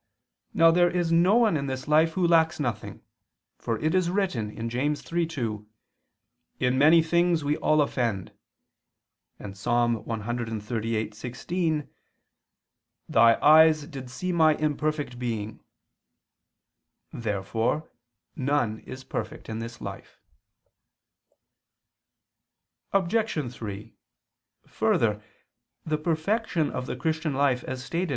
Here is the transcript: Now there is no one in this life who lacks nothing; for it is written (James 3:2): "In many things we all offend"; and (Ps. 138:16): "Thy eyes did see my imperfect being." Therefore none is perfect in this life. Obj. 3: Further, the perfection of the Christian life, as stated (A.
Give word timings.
Now 0.55 0.71
there 0.71 0.89
is 0.89 1.11
no 1.11 1.35
one 1.35 1.55
in 1.55 1.67
this 1.67 1.87
life 1.87 2.13
who 2.13 2.25
lacks 2.27 2.59
nothing; 2.59 3.03
for 3.59 3.77
it 3.77 3.93
is 3.93 4.09
written 4.09 4.67
(James 4.67 5.03
3:2): 5.03 5.67
"In 6.59 6.75
many 6.75 7.03
things 7.03 7.43
we 7.43 7.55
all 7.57 7.79
offend"; 7.83 8.33
and 9.37 9.53
(Ps. 9.53 9.65
138:16): 9.65 11.87
"Thy 13.07 13.39
eyes 13.43 13.85
did 13.85 14.09
see 14.09 14.31
my 14.31 14.55
imperfect 14.55 15.19
being." 15.19 15.59
Therefore 17.13 17.91
none 18.35 18.79
is 18.79 19.03
perfect 19.03 19.47
in 19.49 19.59
this 19.59 19.79
life. 19.79 20.19
Obj. 22.91 23.53
3: 23.53 23.95
Further, 24.65 25.21
the 25.85 25.99
perfection 25.99 26.71
of 26.71 26.87
the 26.87 26.95
Christian 26.95 27.35
life, 27.35 27.63
as 27.65 27.83
stated 27.85 28.09
(A. 28.09 28.09